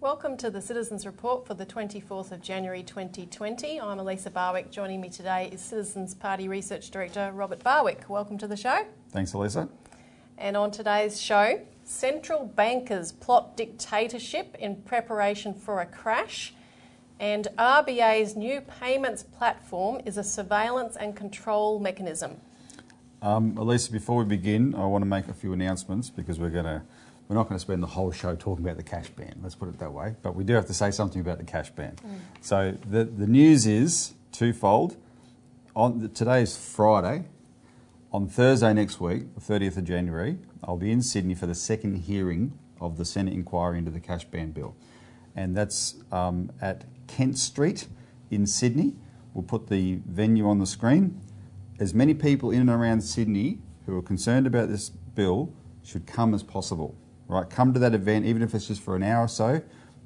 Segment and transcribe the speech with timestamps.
[0.00, 3.80] Welcome to the Citizens Report for the 24th of January 2020.
[3.80, 4.70] I'm Elisa Barwick.
[4.70, 8.08] Joining me today is Citizens Party Research Director Robert Barwick.
[8.08, 8.86] Welcome to the show.
[9.10, 9.68] Thanks, Elisa.
[10.38, 16.52] And on today's show, central bankers plot dictatorship in preparation for a crash,
[17.18, 22.36] and RBA's new payments platform is a surveillance and control mechanism.
[23.22, 26.66] Um, Elisa, before we begin, I want to make a few announcements because we're going
[26.66, 26.82] to
[27.28, 29.40] we're not going to spend the whole show talking about the cash ban.
[29.42, 30.14] Let's put it that way.
[30.22, 31.96] But we do have to say something about the cash ban.
[31.96, 32.18] Mm.
[32.40, 34.96] So the the news is twofold.
[35.74, 37.24] On the, today is Friday.
[38.12, 41.96] On Thursday next week, the 30th of January, I'll be in Sydney for the second
[41.96, 44.76] hearing of the Senate inquiry into the cash ban bill,
[45.34, 47.88] and that's um, at Kent Street
[48.30, 48.94] in Sydney.
[49.34, 51.20] We'll put the venue on the screen.
[51.78, 56.32] As many people in and around Sydney who are concerned about this bill should come
[56.32, 56.96] as possible
[57.28, 57.48] right?
[57.48, 59.62] Come to that event, even if it's just for an hour or so.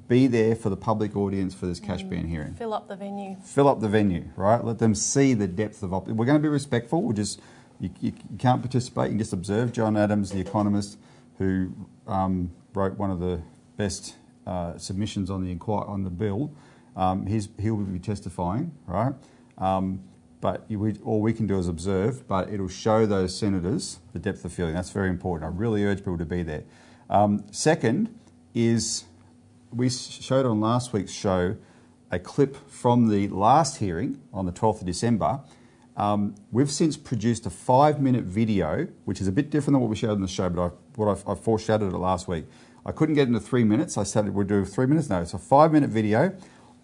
[0.07, 2.09] Be there for the public audience for this cash mm.
[2.09, 2.53] ban hearing.
[2.55, 3.37] Fill up the venue.
[3.45, 4.63] Fill up the venue, right?
[4.63, 5.93] Let them see the depth of.
[5.93, 7.01] Op- We're going to be respectful.
[7.01, 7.39] We'll just
[7.81, 9.05] you, you, you, can't participate.
[9.05, 9.73] You can just observe.
[9.73, 10.97] John Adams, the economist,
[11.37, 11.73] who
[12.07, 13.41] um, wrote one of the
[13.75, 14.15] best
[14.45, 16.51] uh, submissions on the on the bill,
[16.95, 19.13] um, he'll be testifying, right?
[19.57, 20.03] Um,
[20.41, 24.43] but we, all we can do is observe, but it'll show those senators the depth
[24.43, 24.73] of feeling.
[24.73, 25.53] That's very important.
[25.53, 26.63] I really urge people to be there.
[27.09, 28.17] Um, second
[28.53, 29.05] is
[29.71, 31.55] we showed on last week's show
[32.11, 35.41] a clip from the last hearing on the 12th of December.
[35.97, 39.89] Um, we've since produced a five minute video, which is a bit different than what
[39.89, 42.45] we showed in the show, but I, what I, I foreshadowed it last week.
[42.85, 43.97] I couldn't get into three minutes.
[43.97, 45.09] I said we'd do three minutes.
[45.09, 46.35] No, it's a five minute video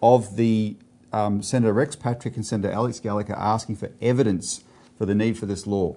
[0.02, 0.76] of the
[1.12, 4.62] um, Senator Rex Patrick and Senator Alex Gallacher asking for evidence
[4.96, 5.96] for the need for this law.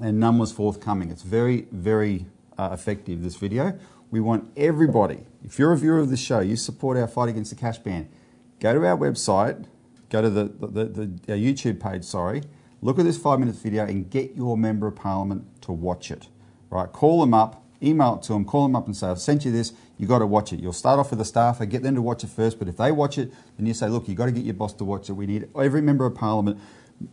[0.00, 1.10] And none was forthcoming.
[1.10, 3.78] It's very, very uh, effective, this video.
[4.10, 7.50] We want everybody, if you're a viewer of the show, you support our fight against
[7.50, 8.08] the cash ban,
[8.60, 9.66] go to our website,
[10.10, 12.42] go to the, the, the, the YouTube page, sorry,
[12.82, 16.28] look at this five minute video and get your Member of Parliament to watch it.
[16.70, 16.90] Right?
[16.92, 19.52] Call them up, email it to them, call them up and say, I've sent you
[19.52, 20.60] this, you've got to watch it.
[20.60, 22.92] You'll start off with the staffer, get them to watch it first, but if they
[22.92, 25.14] watch it, then you say, look, you've got to get your boss to watch it.
[25.14, 26.58] We need every Member of Parliament.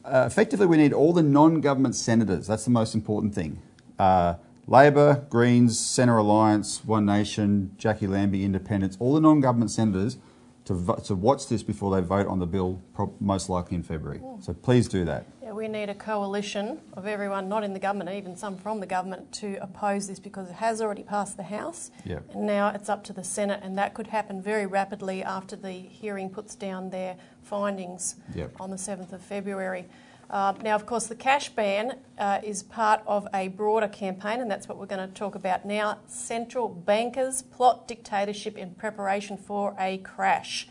[0.04, 2.48] Uh, effectively, we need all the non government senators.
[2.48, 3.62] That's the most important thing.
[4.00, 4.36] Uh,
[4.68, 10.18] Labor, Greens, Centre Alliance, One Nation, Jacqui Lambie, Independents, all the non government senators
[10.66, 12.82] to, to watch this before they vote on the bill,
[13.20, 14.20] most likely in February.
[14.24, 14.40] Yeah.
[14.42, 15.28] So please do that.
[15.44, 18.88] Yeah, we need a coalition of everyone, not in the government, even some from the
[18.88, 21.92] government, to oppose this because it has already passed the House.
[22.04, 22.20] Yeah.
[22.34, 25.72] And now it's up to the Senate, and that could happen very rapidly after the
[25.72, 28.52] hearing puts down their findings yep.
[28.60, 29.86] on the 7th of February.
[30.30, 34.50] Uh, now, of course, the cash ban uh, is part of a broader campaign, and
[34.50, 36.00] that's what we're going to talk about now.
[36.08, 40.68] Central bankers plot dictatorship in preparation for a crash.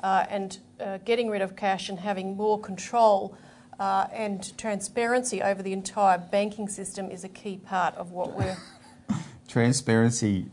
[0.00, 3.36] Uh, and uh, getting rid of cash and having more control
[3.78, 8.56] uh, and transparency over the entire banking system is a key part of what we're.
[9.48, 10.46] transparency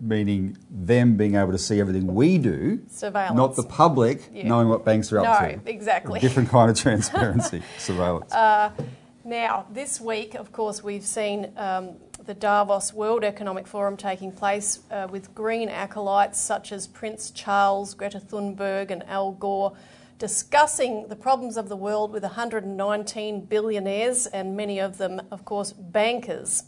[0.00, 4.46] meaning them being able to see everything we do, surveillance, not the public yeah.
[4.46, 5.70] knowing what banks are up no, to.
[5.70, 6.18] exactly.
[6.18, 8.32] A different kind of transparency, surveillance.
[8.32, 8.70] Uh,
[9.24, 14.80] now, this week, of course, we've seen um, the Davos World Economic Forum taking place
[14.90, 19.76] uh, with green acolytes such as Prince Charles, Greta Thunberg, and Al Gore.
[20.18, 25.72] Discussing the problems of the world with 119 billionaires and many of them, of course,
[25.72, 26.62] bankers.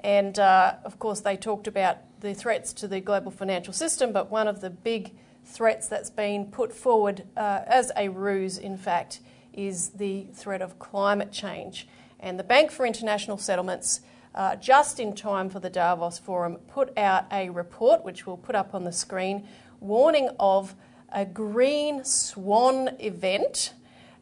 [0.00, 4.30] And uh, of course, they talked about the threats to the global financial system, but
[4.30, 5.12] one of the big
[5.44, 9.20] threats that's been put forward uh, as a ruse, in fact,
[9.52, 11.88] is the threat of climate change.
[12.20, 14.00] And the Bank for International Settlements,
[14.34, 18.54] uh, just in time for the Davos Forum, put out a report, which we'll put
[18.54, 19.46] up on the screen,
[19.80, 20.74] warning of
[21.12, 23.74] a green swan event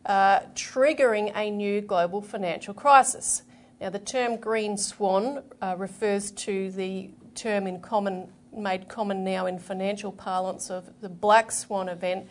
[0.06, 3.42] uh, triggering a new global financial crisis.
[3.80, 9.46] Now, the term green swan uh, refers to the term in common, made common now
[9.46, 12.26] in financial parlance of the black swan event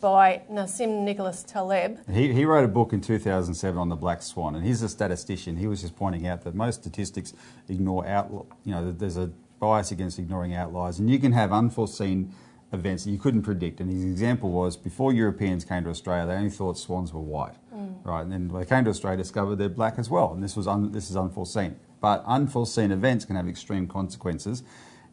[0.00, 1.98] by Nassim Nicholas Taleb.
[2.10, 5.56] He, he wrote a book in 2007 on the black swan, and he's a statistician.
[5.56, 7.32] He was just pointing out that most statistics
[7.68, 8.30] ignore out,
[8.64, 9.30] you know, there's a
[9.60, 12.34] bias against ignoring outliers, and you can have unforeseen
[12.72, 13.80] events that you couldn't predict.
[13.80, 17.54] And his example was before Europeans came to Australia, they only thought swans were white,
[17.72, 17.94] mm.
[18.04, 18.22] right?
[18.22, 20.66] And then when they came to Australia, discovered they're black as well, and this was
[20.66, 21.76] un, this is unforeseen.
[22.02, 24.62] But unforeseen events can have extreme consequences.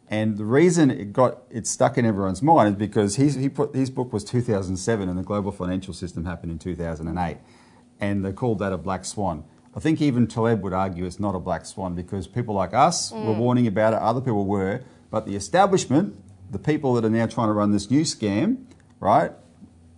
[0.08, 3.74] And the reason it got it stuck in everyone's mind is because he's, he put,
[3.74, 7.38] his book was 2007 and the global financial system happened in 2008.
[8.00, 9.44] And they called that a black swan.
[9.74, 13.12] I think even Taleb would argue it's not a black swan because people like us
[13.12, 13.38] were mm.
[13.38, 14.82] warning about it, other people were,
[15.12, 16.16] but the establishment,
[16.50, 18.64] the people that are now trying to run this new scam,
[18.98, 19.30] right,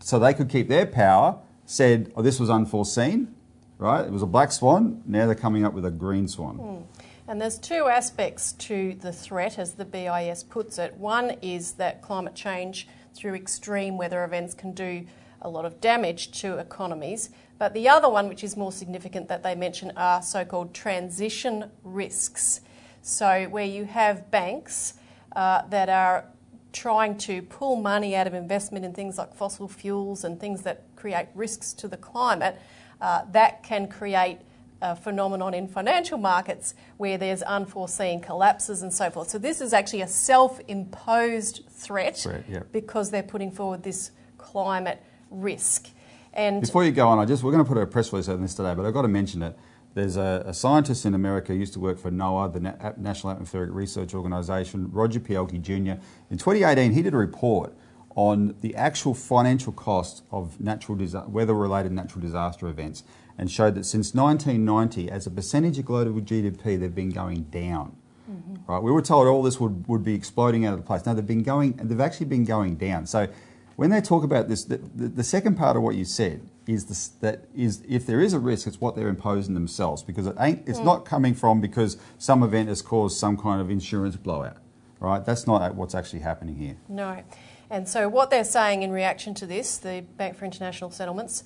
[0.00, 3.34] so they could keep their power, said, oh, this was unforeseen,
[3.82, 4.06] right?
[4.06, 5.02] It was a black swan.
[5.06, 6.86] Now they're coming up with a green swan.
[7.28, 10.94] And there's two aspects to the threat, as the BIS puts it.
[10.94, 15.06] One is that climate change through extreme weather events can do
[15.40, 17.30] a lot of damage to economies.
[17.58, 21.70] But the other one, which is more significant that they mention, are so called transition
[21.84, 22.60] risks.
[23.02, 24.94] So, where you have banks
[25.34, 26.24] uh, that are
[26.72, 30.84] trying to pull money out of investment in things like fossil fuels and things that
[30.96, 32.58] create risks to the climate,
[33.02, 34.38] uh, that can create
[34.80, 39.28] a phenomenon in financial markets where there's unforeseen collapses and so forth.
[39.28, 42.72] So, this is actually a self imposed threat, Threat, yep.
[42.72, 45.88] because they're putting forward this climate risk.
[46.32, 48.40] And Before you go on, I just we're going to put a press release on
[48.40, 49.58] this today, but I've got to mention it.
[49.94, 53.32] There's a, a scientist in America who used to work for NOAA, the Na- National
[53.32, 56.00] Atmospheric Research Organisation, Roger Pielke Jr.
[56.30, 57.74] In 2018, he did a report
[58.14, 60.98] on the actual financial cost of natural
[61.28, 63.04] weather-related natural disaster events,
[63.38, 67.96] and showed that since 1990, as a percentage of global GDP, they've been going down.
[68.30, 68.70] Mm-hmm.
[68.70, 71.04] Right, we were told all this would, would be exploding out of the place.
[71.04, 73.06] Now they've been going, they've actually been going down.
[73.06, 73.28] So,
[73.76, 76.86] when they talk about this, the, the, the second part of what you said is
[76.86, 80.36] this, that is if there is a risk, it's what they're imposing themselves because it
[80.38, 84.58] ain't, it's not coming from because some event has caused some kind of insurance blowout.
[85.00, 86.76] Right, that's not what's actually happening here.
[86.88, 87.24] No.
[87.72, 91.42] And so, what they're saying in reaction to this, the Bank for International Settlements,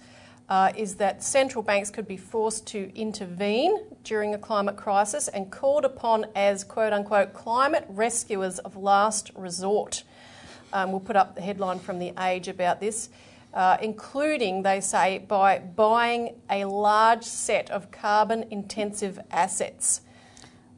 [0.48, 5.52] uh, is that central banks could be forced to intervene during a climate crisis and
[5.52, 10.02] called upon as quote unquote climate rescuers of last resort.
[10.72, 13.08] Um, we'll put up the headline from The Age about this,
[13.54, 20.00] uh, including, they say, by buying a large set of carbon intensive assets.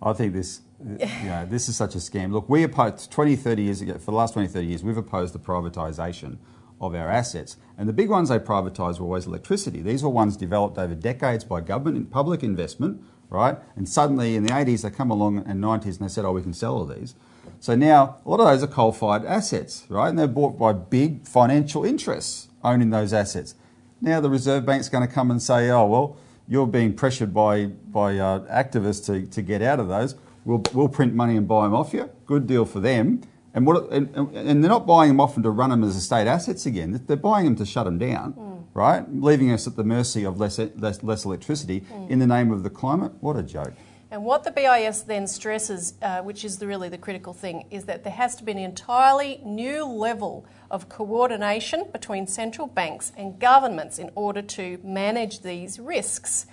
[0.02, 2.32] I think this, know, this is such a scam.
[2.32, 5.34] Look, we opposed 20, 30 years ago, for the last 20, 30 years, we've opposed
[5.34, 6.38] the privatisation
[6.80, 7.56] of our assets.
[7.76, 9.82] And the big ones they privatised were always electricity.
[9.82, 13.58] These were ones developed over decades by government and public investment, right?
[13.76, 16.42] And suddenly in the 80s they come along and 90s and they said, oh, we
[16.42, 17.14] can sell all these.
[17.60, 20.08] So now a lot of those are coal-fired assets, right?
[20.08, 23.54] And they're bought by big financial interests owning those assets.
[24.00, 26.16] Now the Reserve Bank's going to come and say, oh, well,
[26.46, 30.14] you're being pressured by, by uh, activists to, to get out of those.
[30.48, 32.08] We'll, we'll print money and buy them off you.
[32.24, 33.20] Good deal for them.
[33.52, 36.26] And, what, and, and they're not buying them off and to run them as estate
[36.26, 37.04] assets again.
[37.06, 39.04] They're buying them to shut them down, right?
[39.12, 42.70] Leaving us at the mercy of less, less, less electricity in the name of the
[42.70, 43.12] climate.
[43.20, 43.74] What a joke.
[44.10, 47.84] And what the BIS then stresses, uh, which is the, really the critical thing, is
[47.84, 53.38] that there has to be an entirely new level of coordination between central banks and
[53.38, 56.46] governments in order to manage these risks.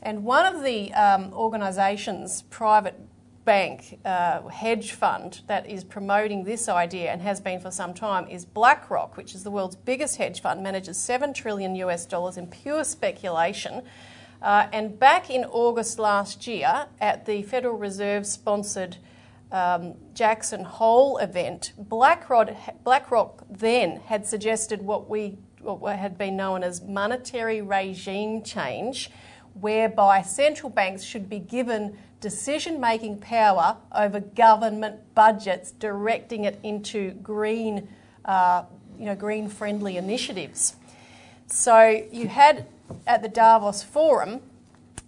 [0.00, 2.98] And one of the um, organisations, private
[3.44, 8.26] bank, uh, hedge fund, that is promoting this idea and has been for some time
[8.28, 12.46] is BlackRock, which is the world's biggest hedge fund, manages 7 trillion US dollars in
[12.46, 13.82] pure speculation.
[14.42, 18.98] Uh, and back in August last year, at the Federal Reserve sponsored
[19.50, 22.50] um, Jackson Hole event, BlackRock,
[22.82, 29.10] BlackRock then had suggested what we what had been known as monetary regime change,
[29.60, 37.10] whereby central banks should be given decision making power over government budgets, directing it into
[37.22, 37.86] green,
[38.24, 38.64] uh,
[38.98, 40.76] you know, green friendly initiatives.
[41.46, 42.66] So you had
[43.06, 44.40] at the Davos Forum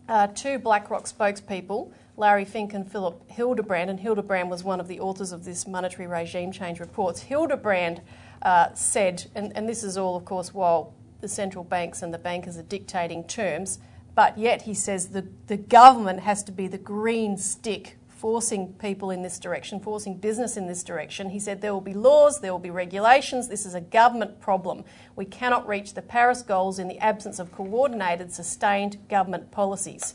[0.09, 5.01] uh, two BlackRock spokespeople, Larry Fink and Philip Hildebrand, and Hildebrand was one of the
[5.01, 7.23] authors of this monetary regime change reports.
[7.23, 8.01] Hildebrand
[8.43, 12.19] uh, said, and, and this is all, of course, while the central banks and the
[12.19, 13.79] bankers are dictating terms,
[14.17, 19.11] but yet he says the, the government has to be the green stick forcing people
[19.11, 21.29] in this direction, forcing business in this direction.
[21.29, 23.47] He said there will be laws, there will be regulations.
[23.47, 24.85] This is a government problem.
[25.17, 30.15] We cannot reach the Paris goals in the absence of coordinated, sustained government policies.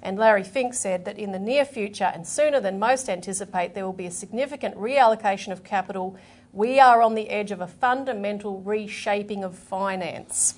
[0.00, 3.84] And Larry Fink said that in the near future and sooner than most anticipate, there
[3.84, 6.16] will be a significant reallocation of capital.
[6.52, 10.54] We are on the edge of a fundamental reshaping of finance.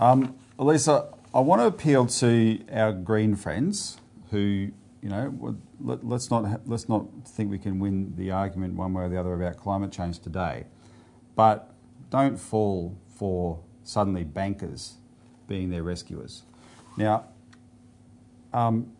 [0.00, 3.98] Um, Elisa, I want to appeal to our green friends
[4.30, 4.70] who,
[5.02, 9.02] you know, let, let's not let's not think we can win the argument one way
[9.02, 10.66] or the other about climate change today,
[11.34, 11.74] but
[12.08, 14.94] don't fall for suddenly bankers
[15.48, 16.44] being their rescuers.
[16.96, 17.24] Now,
[18.52, 18.92] um,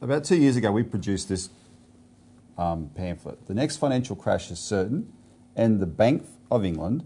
[0.00, 1.48] about two years ago, we produced this
[2.58, 3.46] um, pamphlet.
[3.46, 5.12] The next financial crash is certain,
[5.54, 7.04] and the Bank of England,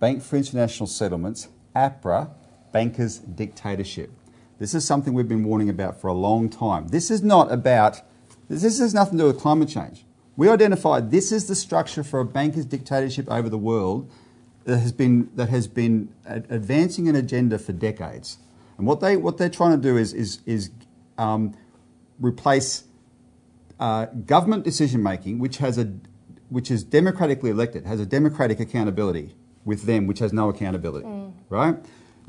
[0.00, 2.30] Bank for International Settlements, APRA,
[2.72, 4.10] bankers' dictatorship.
[4.58, 6.88] This is something we've been warning about for a long time.
[6.88, 8.02] This is not about,
[8.48, 10.04] this has nothing to do with climate change.
[10.36, 14.10] We identified this is the structure for a banker's dictatorship over the world
[14.64, 18.38] that has been, that has been advancing an agenda for decades.
[18.76, 20.70] And what, they, what they're trying to do is, is, is
[21.18, 21.54] um,
[22.20, 22.84] replace
[23.78, 25.92] uh, government decision making, which, has a,
[26.48, 29.34] which is democratically elected, has a democratic accountability
[29.64, 31.06] with them, which has no accountability.
[31.06, 31.32] Mm.
[31.48, 31.76] Right?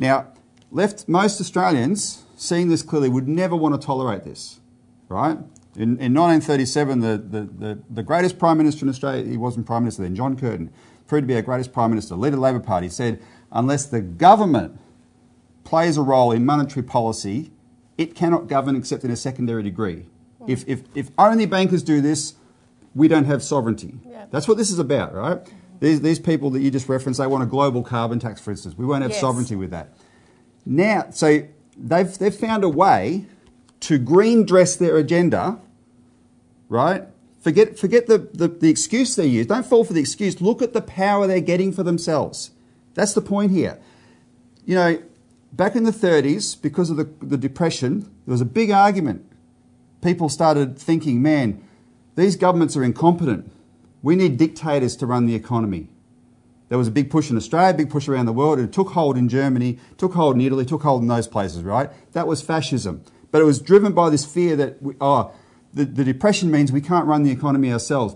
[0.02, 0.34] Now,
[0.72, 4.60] left most Australians, seeing this clearly, would never want to tolerate this.
[5.08, 5.38] Right?
[5.76, 9.84] In, in 1937, the, the, the, the, greatest Prime Minister in Australia, he wasn't Prime
[9.84, 10.74] Minister then, John Curtin,
[11.08, 14.02] proved to be our greatest Prime Minister, leader of the Labor Party, said, unless the
[14.02, 14.80] government
[15.64, 17.52] plays a role in monetary policy,
[17.98, 20.08] it cannot govern except in a secondary degree.
[20.40, 20.50] Hmm.
[20.50, 22.34] If, if, if only bankers do this,
[22.96, 24.00] we don't have sovereignty.
[24.10, 24.26] Yeah.
[24.32, 25.38] That's what this is about, right?
[25.48, 25.71] Hmm.
[25.82, 28.78] These, these people that you just referenced, they want a global carbon tax, for instance.
[28.78, 29.20] We won't have yes.
[29.20, 29.90] sovereignty with that.
[30.64, 31.42] Now, so
[31.76, 33.26] they've, they've found a way
[33.82, 35.60] to green dress their agenda,
[36.70, 37.06] right?
[37.42, 39.48] Forget, forget the, the, the excuse they use.
[39.48, 40.40] Don't fall for the excuse.
[40.40, 42.52] Look at the power they're getting for themselves.
[42.94, 43.80] That's the point here.
[44.68, 45.02] You know,
[45.52, 49.26] back in the 30s, because of the, the Depression, there was a big argument.
[50.04, 51.64] People started thinking, man,
[52.16, 53.52] these governments are incompetent.
[54.02, 55.88] We need dictators to run the economy.
[56.70, 58.58] There was a big push in Australia, big push around the world.
[58.58, 61.90] It took hold in Germany, took hold in Italy, took hold in those places, right?
[62.14, 63.04] That was fascism.
[63.30, 65.34] But it was driven by this fear that, we, oh,
[65.74, 68.16] the, the depression means we can't run the economy ourselves.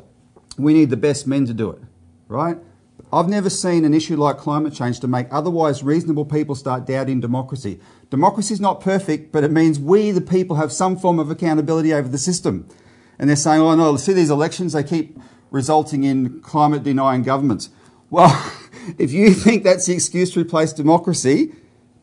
[0.57, 1.81] We need the best men to do it,
[2.27, 2.57] right?
[3.11, 7.19] I've never seen an issue like climate change to make otherwise reasonable people start doubting
[7.19, 7.79] democracy.
[8.09, 11.93] Democracy is not perfect, but it means we, the people, have some form of accountability
[11.93, 12.67] over the system.
[13.19, 15.17] And they're saying, oh no, see these elections, they keep
[15.51, 17.69] resulting in climate denying governments.
[18.09, 18.53] Well,
[18.97, 21.53] if you think that's the excuse to replace democracy,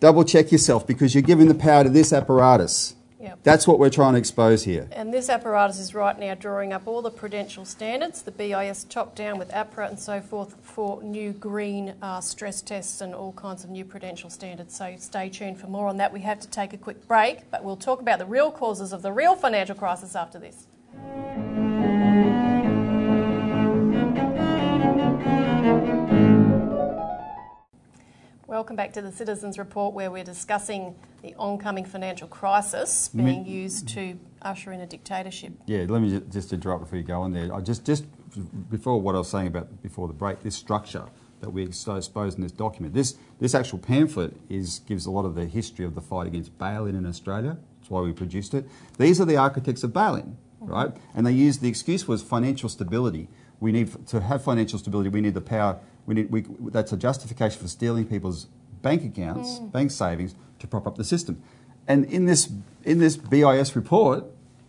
[0.01, 2.97] double check yourself because you're giving the power to this apparatus.
[3.23, 3.39] Yep.
[3.45, 4.89] That's what we're trying to expose here.
[4.91, 9.15] And this apparatus is right now drawing up all the prudential standards, the BIS top
[9.15, 13.63] down with APRA and so forth for new green uh, stress tests and all kinds
[13.63, 14.77] of new prudential standards.
[14.77, 16.13] So stay tuned for more on that.
[16.13, 19.03] We have to take a quick break, but we'll talk about the real causes of
[19.03, 20.67] the real financial crisis after this.
[28.62, 33.88] Welcome back to the Citizens Report, where we're discussing the oncoming financial crisis being used
[33.88, 35.52] to usher in a dictatorship.
[35.66, 37.52] Yeah, let me just interrupt before you go on there.
[37.52, 38.04] I just, just
[38.71, 41.07] before what I was saying about before the break, this structure
[41.40, 42.95] that we expose in this document.
[42.95, 46.57] This, this actual pamphlet is, gives a lot of the history of the fight against
[46.57, 47.59] bail-in in Australia.
[47.81, 48.69] That's why we produced it.
[48.97, 50.97] These are the architects of bail-in, right?
[51.16, 53.26] And they used the excuse was financial stability.
[53.59, 55.09] We need to have financial stability.
[55.09, 58.47] We need the power we need, we, that's a justification for stealing people's
[58.82, 59.73] bank accounts, mm.
[59.73, 61.42] bank savings, to prop up the system.
[61.87, 62.50] And in this,
[62.85, 64.25] in this BIS report,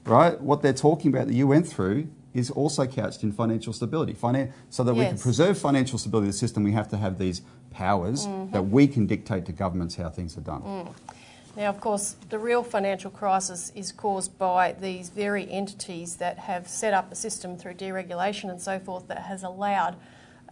[0.06, 4.14] right, what they're talking about that you went through is also couched in financial stability.
[4.14, 5.00] Finan- so that yes.
[5.00, 8.52] we can preserve financial stability of the system, we have to have these powers mm-hmm.
[8.52, 10.62] that we can dictate to governments how things are done.
[10.62, 10.94] Mm.
[11.56, 16.68] Now, of course, the real financial crisis is caused by these very entities that have
[16.68, 19.96] set up a system through deregulation and so forth that has allowed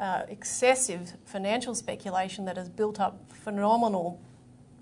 [0.01, 4.19] uh, excessive financial speculation that has built up phenomenal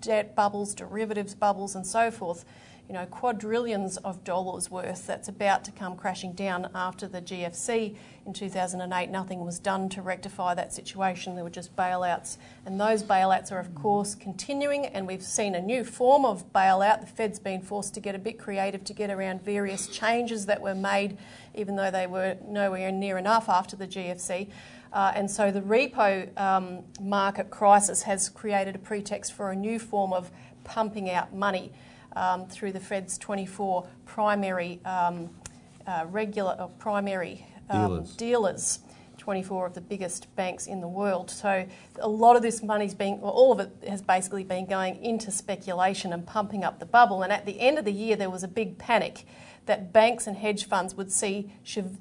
[0.00, 2.46] debt bubbles, derivatives bubbles, and so forth.
[2.88, 7.94] You know, quadrillions of dollars worth that's about to come crashing down after the GFC
[8.26, 9.10] in 2008.
[9.10, 11.36] Nothing was done to rectify that situation.
[11.36, 12.36] There were just bailouts.
[12.66, 14.86] And those bailouts are, of course, continuing.
[14.86, 17.02] And we've seen a new form of bailout.
[17.02, 20.60] The Fed's been forced to get a bit creative to get around various changes that
[20.60, 21.16] were made,
[21.54, 24.48] even though they were nowhere near enough after the GFC.
[24.92, 29.78] Uh, and so the repo um, market crisis has created a pretext for a new
[29.78, 30.30] form of
[30.64, 31.72] pumping out money
[32.16, 35.30] um, through the Fed's 24 primary um,
[35.86, 38.16] uh, regular uh, primary um, dealers.
[38.16, 38.78] dealers.
[39.20, 41.30] 24 of the biggest banks in the world.
[41.30, 41.66] So
[41.98, 45.30] a lot of this money's being, well, all of it has basically been going into
[45.30, 47.22] speculation and pumping up the bubble.
[47.22, 49.26] And at the end of the year, there was a big panic
[49.66, 51.52] that banks and hedge funds would see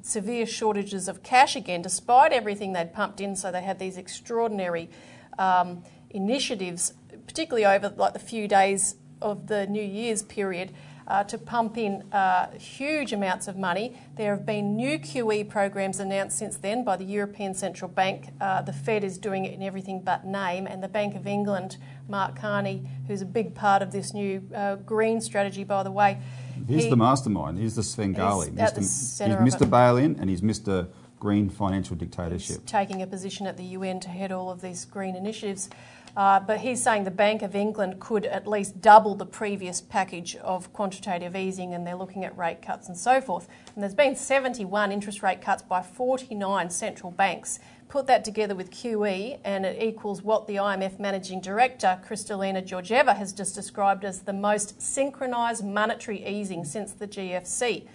[0.02, 3.36] severe shortages of cash again, despite everything they'd pumped in.
[3.36, 4.90] So they had these extraordinary
[5.38, 6.94] um, initiatives,
[7.28, 10.72] particularly over like the few days of the New Year's period.
[11.10, 13.98] uh, to pump in uh, huge amounts of money.
[14.16, 18.30] There have been new QE programs announced since then by the European Central Bank.
[18.40, 21.78] Uh, the Fed is doing it in everything but name, and the Bank of England,
[22.08, 26.20] Mark Carney, who's a big part of this new uh, green strategy, by the way.
[26.68, 27.58] He's he, the mastermind.
[27.58, 28.52] He's the Svengali.
[28.52, 28.78] He's, Mr.
[28.78, 29.70] he's Mr.
[29.70, 30.88] Bail-in and he's Mr.
[31.20, 32.62] Green Financial Dictatorship.
[32.62, 35.70] He's taking a position at the UN to head all of these green initiatives.
[36.18, 40.36] Uh, but he's saying the Bank of England could at least double the previous package
[40.38, 43.48] of quantitative easing, and they're looking at rate cuts and so forth.
[43.76, 47.60] And there's been 71 interest rate cuts by 49 central banks.
[47.88, 53.16] Put that together with QE, and it equals what the IMF managing director, Kristalina Georgieva,
[53.16, 57.88] has just described as the most synchronised monetary easing since the GFC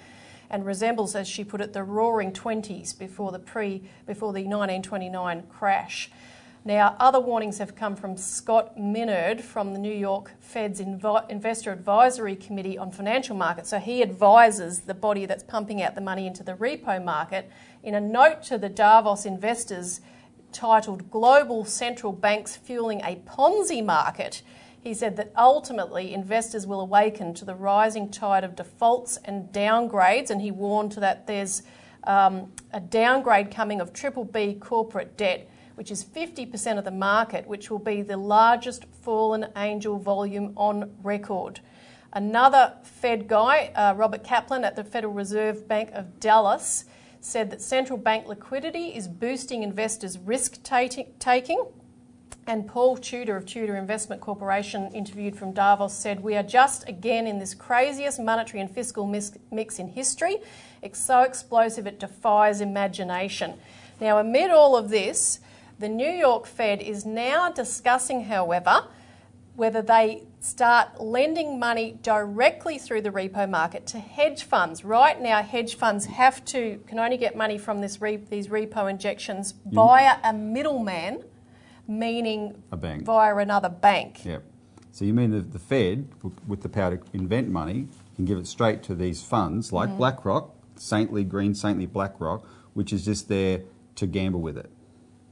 [0.51, 5.45] and resembles, as she put it, the roaring 20s before the, pre, before the 1929
[5.49, 6.11] crash.
[6.67, 11.71] Now, other warnings have come from Scott Minerd from the New York Fed's Inv- Investor
[11.73, 13.69] Advisory Committee on Financial Markets.
[13.69, 17.51] So he advises the body that's pumping out the money into the repo market.
[17.83, 20.01] In a note to the Davos investors
[20.53, 24.41] titled Global Central Banks Fueling a Ponzi Market,
[24.81, 30.31] he said that ultimately investors will awaken to the rising tide of defaults and downgrades,
[30.31, 31.63] and he warned that there's
[32.05, 37.47] um, a downgrade coming of triple B corporate debt which is 50% of the market,
[37.47, 41.61] which will be the largest fallen angel volume on record.
[42.13, 46.85] Another Fed guy, uh, Robert Kaplan at the Federal Reserve Bank of Dallas,
[47.21, 51.67] said that central bank liquidity is boosting investors' risk taking.
[52.47, 57.27] And Paul Tudor of Tudor Investment Corporation, interviewed from Davos, said, We are just again
[57.27, 60.37] in this craziest monetary and fiscal mix in history.
[60.83, 63.55] It's so explosive it defies imagination.
[64.01, 65.41] Now, amid all of this,
[65.79, 68.87] the New York Fed is now discussing, however,
[69.57, 74.85] whether they start lending money directly through the repo market to hedge funds.
[74.85, 78.91] Right now, hedge funds have to can only get money from this re, these repo
[78.91, 81.25] injections via a middleman,
[81.87, 83.05] meaning a bank.
[83.05, 84.25] via another bank.
[84.25, 84.43] Yep.
[84.91, 86.09] So you mean that the Fed,
[86.47, 89.99] with the power to invent money, can give it straight to these funds like mm-hmm.
[89.99, 93.63] BlackRock, saintly green, saintly BlackRock, which is just there
[93.97, 94.71] to gamble with it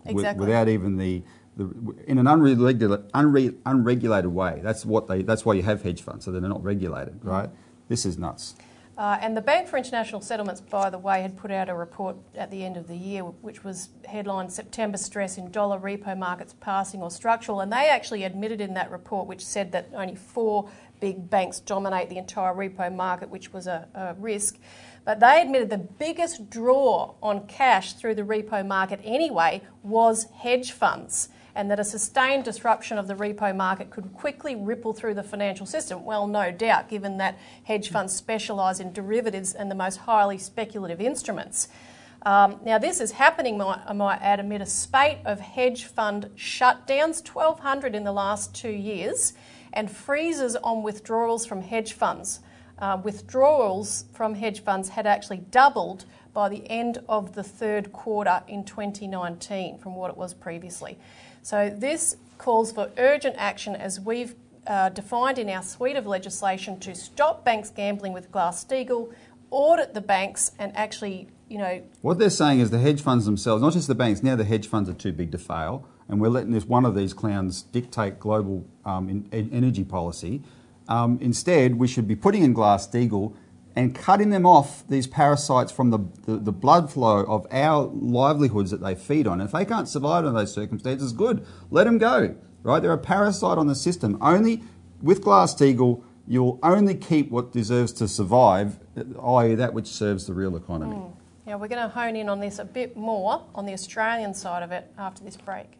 [0.04, 0.46] exactly.
[0.46, 1.22] without even the,
[1.56, 4.60] the in an unregulated, unre, unregulated way.
[4.62, 5.22] That's what they.
[5.22, 7.28] That's why you have hedge funds, so they're not regulated, mm.
[7.28, 7.50] right?
[7.88, 8.54] This is nuts.
[8.96, 12.14] Uh, and the Bank for International Settlements, by the way, had put out a report
[12.34, 16.54] at the end of the year, which was headlined September Stress in Dollar Repo Markets
[16.60, 17.60] Passing or Structural.
[17.60, 20.68] And they actually admitted in that report, which said that only four
[21.00, 24.58] big banks dominate the entire repo market, which was a, a risk.
[25.04, 30.70] But they admitted the biggest draw on cash through the repo market anyway was hedge
[30.70, 35.22] funds, and that a sustained disruption of the repo market could quickly ripple through the
[35.22, 36.04] financial system.
[36.04, 41.00] Well, no doubt, given that hedge funds specialise in derivatives and the most highly speculative
[41.00, 41.68] instruments.
[42.24, 47.26] Um, now, this is happening, I might add, amid a spate of hedge fund shutdowns,
[47.26, 49.32] 1,200 in the last two years,
[49.72, 52.38] and freezes on withdrawals from hedge funds
[52.82, 58.42] uh, withdrawals from hedge funds had actually doubled by the end of the third quarter
[58.48, 60.98] in 2019 from what it was previously.
[61.42, 64.34] So, this calls for urgent action as we've
[64.66, 69.12] uh, defined in our suite of legislation to stop banks gambling with Glass Steagall,
[69.50, 71.82] audit the banks, and actually, you know.
[72.00, 74.66] What they're saying is the hedge funds themselves, not just the banks, now the hedge
[74.66, 78.18] funds are too big to fail, and we're letting this one of these clowns dictate
[78.18, 80.42] global um, in, energy policy.
[80.92, 83.34] Um, instead, we should be putting in Glass-Steagall
[83.74, 88.70] and cutting them off, these parasites, from the, the, the, blood flow of our livelihoods
[88.72, 89.40] that they feed on.
[89.40, 92.36] If they can't survive under those circumstances, good, let them go.
[92.62, 92.80] Right?
[92.82, 94.18] They're a parasite on the system.
[94.20, 94.62] Only
[95.00, 100.56] with Glass-Steagall, you'll only keep what deserves to survive, i.e., that which serves the real
[100.56, 100.96] economy.
[100.96, 101.12] Mm.
[101.46, 104.62] Now, we're going to hone in on this a bit more on the Australian side
[104.62, 105.78] of it after this break.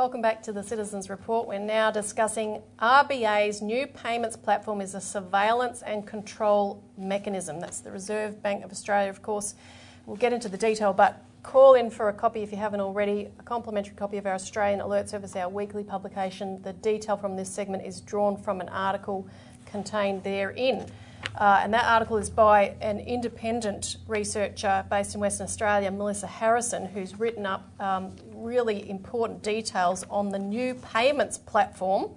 [0.00, 1.46] Welcome back to the Citizens Report.
[1.46, 7.60] We're now discussing RBA's new payments platform is a surveillance and control mechanism.
[7.60, 9.56] That's the Reserve Bank of Australia, of course.
[10.06, 13.28] We'll get into the detail, but call in for a copy if you haven't already,
[13.38, 16.62] a complimentary copy of our Australian Alert Service, our weekly publication.
[16.62, 19.28] The detail from this segment is drawn from an article
[19.66, 20.86] contained therein.
[21.34, 26.86] Uh, and that article is by an independent researcher based in Western Australia, Melissa Harrison,
[26.86, 32.10] who's written up um, really important details on the new payments platform.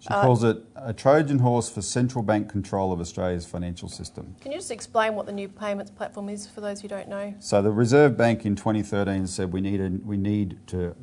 [0.00, 4.34] She calls it a Trojan horse for central bank control of Australia's financial system.
[4.40, 7.34] Can you just explain what the new payments platform is for those who don't know?
[7.38, 10.96] So the Reserve Bank in 2013 said we need a, we need to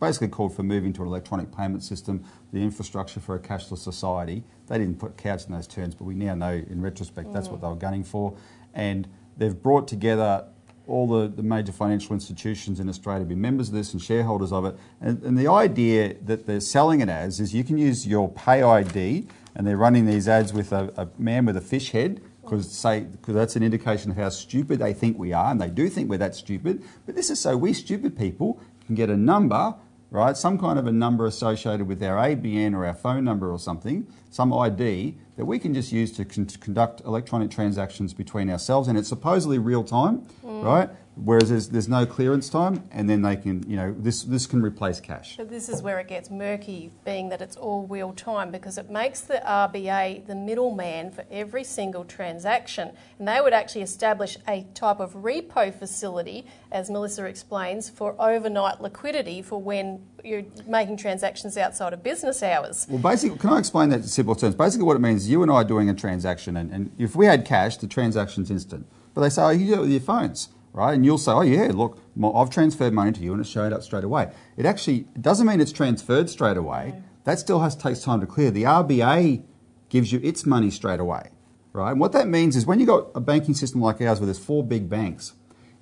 [0.00, 4.44] basically called for moving to an electronic payment system, the infrastructure for a cashless society.
[4.66, 7.52] They didn't put couch in those terms, but we now know in retrospect that's mm.
[7.52, 8.36] what they were gunning for,
[8.74, 9.08] and
[9.38, 10.44] they've brought together
[10.86, 14.64] all the, the major financial institutions in Australia be members of this and shareholders of
[14.64, 14.76] it.
[15.00, 18.62] And, and the idea that they're selling it as is you can use your Pay
[18.62, 22.70] ID, and they're running these ads with a, a man with a fish head because
[22.70, 25.88] say because that's an indication of how stupid they think we are, and they do
[25.88, 26.82] think we're that stupid.
[27.04, 29.74] But this is so we stupid people can get a number,
[30.10, 30.36] right?
[30.36, 34.06] Some kind of a number associated with our ABN or our phone number or something,
[34.30, 38.98] some ID that we can just use to con- conduct electronic transactions between ourselves, and
[38.98, 40.64] it's supposedly real time, mm.
[40.64, 40.90] right?
[41.16, 44.60] Whereas there's, there's no clearance time, and then they can, you know, this this can
[44.60, 45.38] replace cash.
[45.38, 48.90] But this is where it gets murky, being that it's all real time, because it
[48.90, 52.92] makes the RBA the middleman for every single transaction.
[53.18, 58.82] And they would actually establish a type of repo facility, as Melissa explains, for overnight
[58.82, 62.86] liquidity for when you're making transactions outside of business hours.
[62.90, 64.54] Well, basically, can I explain that in simple terms?
[64.54, 67.16] Basically, what it means is you and I are doing a transaction, and, and if
[67.16, 68.86] we had cash, the transaction's instant.
[69.14, 70.92] But they say, oh, you do it with your phones, right?
[70.92, 73.82] And you'll say, oh, yeah, look, I've transferred money to you, and it's showed up
[73.82, 74.30] straight away.
[74.58, 77.02] It actually doesn't mean it's transferred straight away.
[77.24, 78.50] That still has takes time to clear.
[78.50, 79.42] The RBA
[79.88, 81.30] gives you its money straight away,
[81.72, 81.92] right?
[81.92, 84.38] And what that means is when you've got a banking system like ours where there's
[84.38, 85.32] four big banks,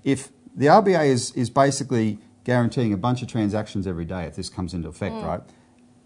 [0.05, 4.49] if the RBA is, is basically guaranteeing a bunch of transactions every day if this
[4.49, 5.25] comes into effect, mm.
[5.25, 5.41] right?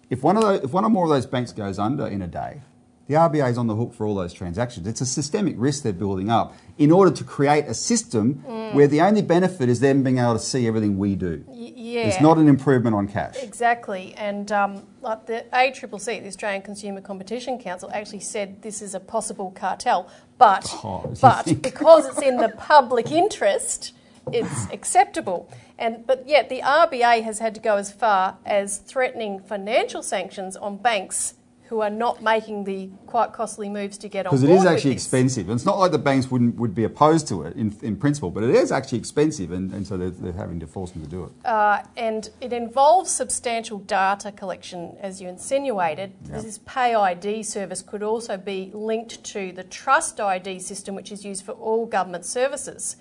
[0.08, 2.26] If one, of those, if one or more of those banks goes under in a
[2.26, 2.62] day,
[3.08, 4.86] the RBA is on the hook for all those transactions.
[4.86, 8.34] It's a systemic risk they're building up in order to create a system
[8.74, 11.42] where the only benefit is them being able to see everything we do.
[11.46, 12.00] Y- yeah.
[12.02, 13.42] It's not an improvement on cash.
[13.42, 18.94] Exactly, and um, like the ACCC, the Australian Consumer Competition Council, actually said this is
[18.94, 23.94] a possible cartel, but Oh, but because it's in the public interest,
[24.30, 25.50] it's acceptable.
[25.78, 30.56] And but yet the RBA has had to go as far as threatening financial sanctions
[30.56, 31.34] on banks
[31.68, 34.92] who are not making the quite costly moves to get on Because it is actually
[34.92, 35.50] expensive.
[35.50, 38.30] And it's not like the banks wouldn't would be opposed to it in, in principle,
[38.30, 41.08] but it is actually expensive, and, and so they're, they're having to force them to
[41.08, 41.46] do it.
[41.46, 46.14] Uh, and it involves substantial data collection, as you insinuated.
[46.24, 46.40] Yeah.
[46.40, 51.24] This Pay ID service could also be linked to the Trust ID system, which is
[51.24, 52.96] used for all government services.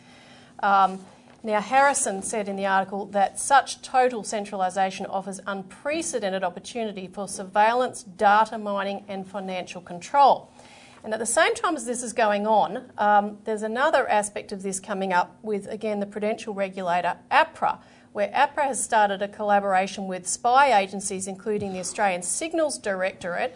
[0.61, 0.99] Um,
[1.43, 8.03] now, Harrison said in the article that such total centralisation offers unprecedented opportunity for surveillance,
[8.03, 10.51] data mining, and financial control.
[11.03, 14.63] And at the same time as this is going on, um, there's another aspect of
[14.63, 17.79] this coming up with, again, the prudential regulator, APRA,
[18.13, 23.55] where APRA has started a collaboration with spy agencies, including the Australian Signals Directorate,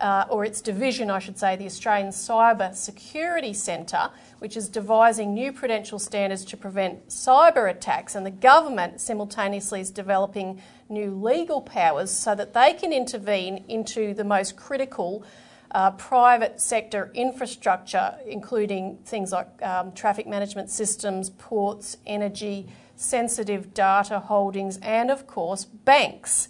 [0.00, 5.34] uh, or its division, I should say, the Australian Cyber Security Centre, which is devising
[5.34, 8.14] new prudential standards to prevent cyber attacks.
[8.14, 14.14] And the government simultaneously is developing new legal powers so that they can intervene into
[14.14, 15.24] the most critical
[15.72, 24.18] uh, private sector infrastructure, including things like um, traffic management systems, ports, energy, sensitive data
[24.18, 26.48] holdings, and of course, banks.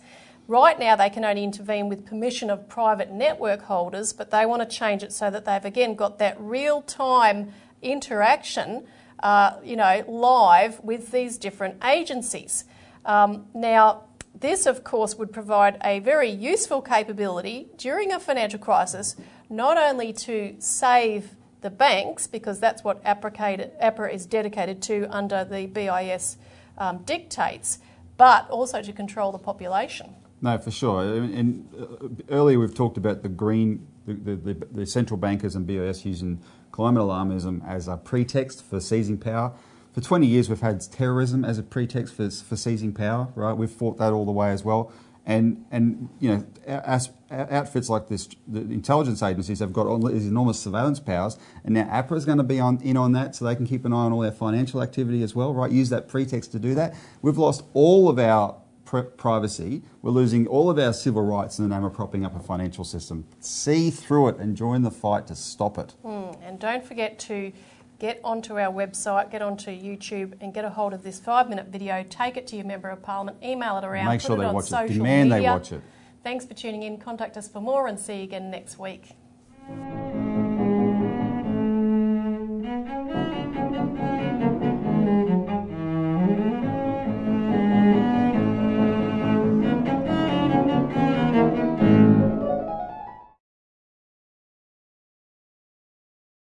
[0.51, 4.69] Right now, they can only intervene with permission of private network holders, but they want
[4.69, 8.85] to change it so that they've again got that real time interaction,
[9.23, 12.65] uh, you know, live with these different agencies.
[13.05, 19.15] Um, now, this, of course, would provide a very useful capability during a financial crisis,
[19.49, 25.67] not only to save the banks, because that's what APRA, is dedicated to under the
[25.67, 26.39] BIS
[26.77, 27.79] um, dictates,
[28.17, 30.17] but also to control the population.
[30.43, 31.03] No, for sure.
[31.03, 36.05] And uh, earlier we've talked about the green, the, the, the, central bankers and BIS
[36.07, 36.41] using
[36.73, 39.53] climate alarmism as a pretext for seizing power.
[39.93, 43.53] For 20 years we've had terrorism as a pretext for, for seizing power, right?
[43.53, 44.93] We've fought that all the way as well.
[45.27, 50.27] And, and you know, as, outfits like this, the intelligence agencies have got all these
[50.27, 53.45] enormous surveillance powers, and now APRA is going to be on, in on that so
[53.45, 55.71] they can keep an eye on all our financial activity as well, right?
[55.71, 56.95] Use that pretext to do that.
[57.23, 58.60] We've lost all of our
[59.17, 59.83] privacy.
[60.03, 62.85] We're losing all of our civil rights in the name of propping up a financial
[62.85, 63.25] system.
[63.41, 65.95] See through it and join the fight to stop it.
[66.05, 67.53] Mm, and don't forget to
[67.99, 71.67] get onto our website, get onto YouTube, and get a hold of this five minute
[71.67, 72.05] video.
[72.09, 74.47] Take it to your Member of Parliament, email it around, Make put sure it they
[74.47, 74.89] on watch it.
[74.89, 75.53] Demand they media.
[75.53, 75.83] watch it.
[76.23, 76.99] Thanks for tuning in.
[76.99, 79.13] Contact us for more and see you again next week.